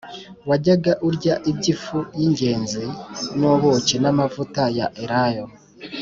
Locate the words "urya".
1.07-1.35